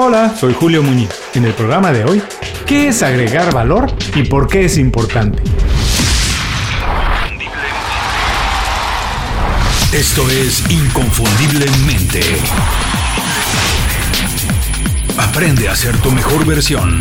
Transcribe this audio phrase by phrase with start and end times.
[0.00, 1.10] Hola, soy Julio Muñiz.
[1.34, 2.22] En el programa de hoy,
[2.66, 5.42] ¿qué es agregar valor y por qué es importante?
[9.92, 12.20] Esto es Inconfundiblemente.
[15.18, 17.00] Aprende a ser tu mejor versión.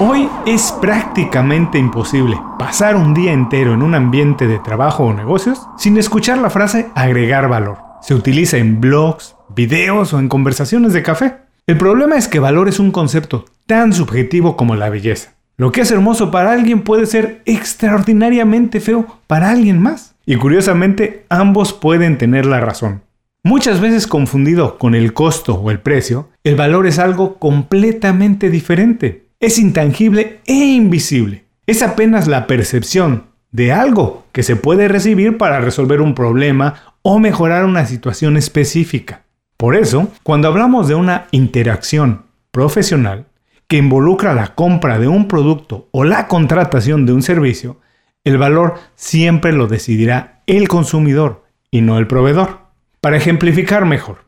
[0.00, 5.68] Hoy es prácticamente imposible pasar un día entero en un ambiente de trabajo o negocios
[5.76, 7.87] sin escuchar la frase agregar valor.
[8.08, 11.34] Se utiliza en blogs, videos o en conversaciones de café.
[11.66, 15.34] El problema es que valor es un concepto tan subjetivo como la belleza.
[15.58, 20.14] Lo que es hermoso para alguien puede ser extraordinariamente feo para alguien más.
[20.24, 23.02] Y curiosamente, ambos pueden tener la razón.
[23.42, 29.28] Muchas veces confundido con el costo o el precio, el valor es algo completamente diferente
[29.38, 31.44] es intangible e invisible.
[31.66, 37.18] Es apenas la percepción de algo que se puede recibir para resolver un problema o
[37.18, 39.22] mejorar una situación específica.
[39.56, 43.24] Por eso, cuando hablamos de una interacción profesional
[43.66, 47.80] que involucra la compra de un producto o la contratación de un servicio,
[48.24, 52.58] el valor siempre lo decidirá el consumidor y no el proveedor.
[53.00, 54.26] Para ejemplificar mejor,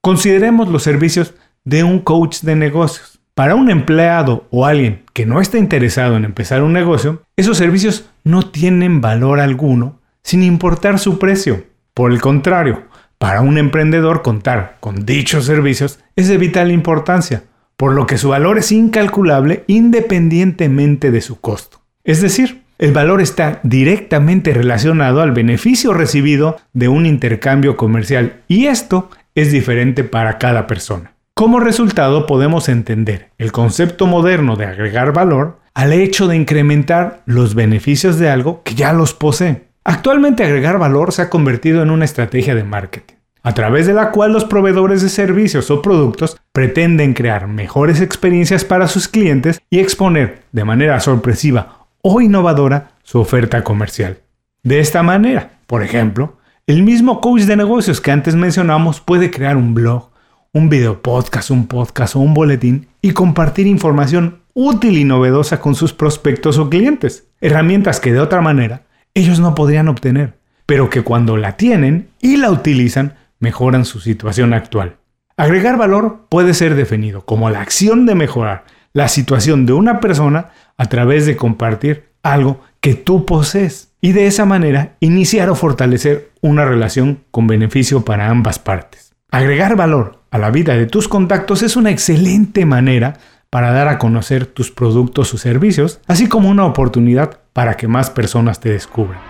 [0.00, 3.18] consideremos los servicios de un coach de negocios.
[3.34, 8.08] Para un empleado o alguien que no está interesado en empezar un negocio, esos servicios
[8.22, 11.71] no tienen valor alguno sin importar su precio.
[11.94, 12.84] Por el contrario,
[13.18, 17.44] para un emprendedor contar con dichos servicios es de vital importancia,
[17.76, 21.82] por lo que su valor es incalculable independientemente de su costo.
[22.04, 28.66] Es decir, el valor está directamente relacionado al beneficio recibido de un intercambio comercial y
[28.66, 31.12] esto es diferente para cada persona.
[31.34, 37.54] Como resultado podemos entender el concepto moderno de agregar valor al hecho de incrementar los
[37.54, 39.71] beneficios de algo que ya los posee.
[39.84, 44.12] Actualmente agregar valor se ha convertido en una estrategia de marketing, a través de la
[44.12, 49.80] cual los proveedores de servicios o productos pretenden crear mejores experiencias para sus clientes y
[49.80, 54.18] exponer de manera sorpresiva o innovadora su oferta comercial.
[54.62, 56.38] De esta manera, por ejemplo,
[56.68, 60.10] el mismo coach de negocios que antes mencionamos puede crear un blog,
[60.52, 65.74] un video podcast, un podcast o un boletín y compartir información útil y novedosa con
[65.74, 67.26] sus prospectos o clientes.
[67.40, 68.82] Herramientas que de otra manera
[69.14, 74.54] ellos no podrían obtener, pero que cuando la tienen y la utilizan mejoran su situación
[74.54, 74.96] actual.
[75.36, 80.50] Agregar valor puede ser definido como la acción de mejorar la situación de una persona
[80.76, 86.30] a través de compartir algo que tú posees y de esa manera iniciar o fortalecer
[86.40, 89.14] una relación con beneficio para ambas partes.
[89.30, 93.14] Agregar valor a la vida de tus contactos es una excelente manera
[93.52, 98.08] para dar a conocer tus productos o servicios, así como una oportunidad para que más
[98.08, 99.20] personas te descubran.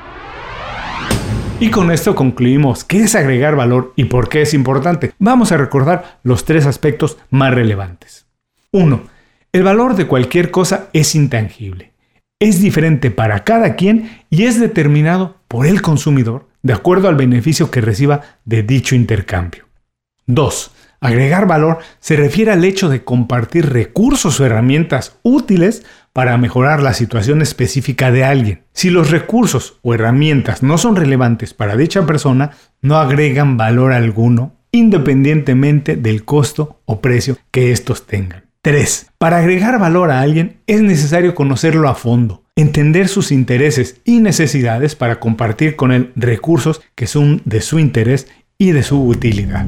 [1.58, 5.12] Y con esto concluimos qué es agregar valor y por qué es importante.
[5.18, 8.26] Vamos a recordar los tres aspectos más relevantes.
[8.70, 9.02] 1.
[9.52, 11.90] El valor de cualquier cosa es intangible.
[12.38, 17.72] Es diferente para cada quien y es determinado por el consumidor de acuerdo al beneficio
[17.72, 19.64] que reciba de dicho intercambio.
[20.26, 20.70] 2.
[21.02, 25.82] Agregar valor se refiere al hecho de compartir recursos o herramientas útiles
[26.12, 28.62] para mejorar la situación específica de alguien.
[28.72, 32.52] Si los recursos o herramientas no son relevantes para dicha persona,
[32.82, 38.44] no agregan valor alguno independientemente del costo o precio que estos tengan.
[38.62, 39.10] 3.
[39.19, 44.94] Para agregar valor a alguien es necesario conocerlo a fondo, entender sus intereses y necesidades
[44.94, 49.66] para compartir con él recursos que son de su interés y de su utilidad.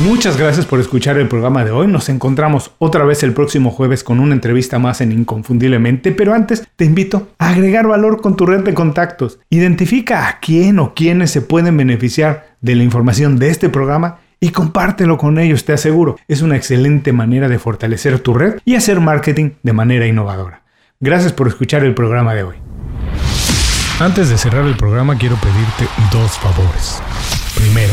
[0.00, 1.86] Muchas gracias por escuchar el programa de hoy.
[1.86, 6.66] Nos encontramos otra vez el próximo jueves con una entrevista más en Inconfundiblemente, pero antes
[6.76, 9.38] te invito a agregar valor con tu red de contactos.
[9.50, 14.48] Identifica a quién o quiénes se pueden beneficiar de la información de este programa y
[14.48, 16.16] compártelo con ellos, te aseguro.
[16.26, 20.62] Es una excelente manera de fortalecer tu red y hacer marketing de manera innovadora.
[21.00, 22.56] Gracias por escuchar el programa de hoy.
[24.00, 27.02] Antes de cerrar el programa quiero pedirte dos favores.
[27.54, 27.92] Primero,